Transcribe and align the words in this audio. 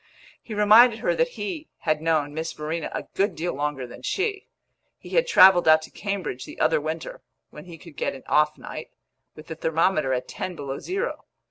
He 0.41 0.55
reminded 0.55 0.97
her 1.01 1.13
that 1.13 1.27
he 1.37 1.67
had 1.81 2.01
known 2.01 2.33
Miss 2.33 2.53
Verena 2.53 2.89
a 2.91 3.03
good 3.13 3.35
deal 3.35 3.53
longer 3.53 3.85
than 3.85 4.01
she; 4.01 4.47
he 4.97 5.09
had 5.09 5.27
travelled 5.27 5.67
out 5.67 5.83
to 5.83 5.91
Cambridge 5.91 6.43
the 6.43 6.59
other 6.59 6.81
winter 6.81 7.21
(when 7.51 7.65
he 7.65 7.77
could 7.77 7.97
get 7.97 8.15
an 8.15 8.23
off 8.25 8.57
night), 8.57 8.89
with 9.35 9.45
the 9.45 9.55
thermometer 9.55 10.11
at 10.11 10.27
ten 10.27 10.55
below 10.55 10.79
zero. 10.79 11.25